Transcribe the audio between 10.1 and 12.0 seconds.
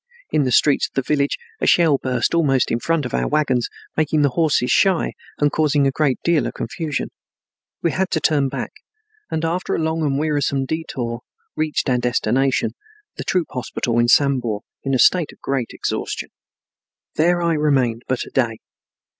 wearisome detour reached our